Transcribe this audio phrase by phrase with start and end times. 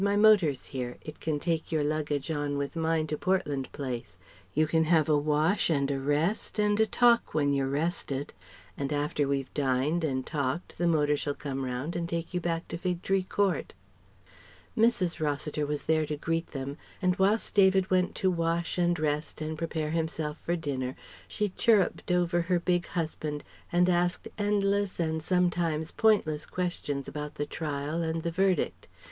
[0.03, 0.97] My motor's here.
[1.03, 4.17] It can take your luggage on with mine to Portland Place.
[4.55, 8.33] You can have a wash and a rest and a talk when you're rested;
[8.75, 12.67] and after we've dined and talked the motor shall come round and take you back
[12.69, 13.75] to Fig Tree Court."
[14.75, 15.19] Mrs.
[15.19, 19.55] Rossiter was there to greet them, and whilst David went to wash and rest and
[19.55, 20.95] prepare himself for dinner,
[21.27, 27.45] she chirrupped over her big husband, and asked endless and sometimes pointless questions about the
[27.45, 28.87] trial and the verdict.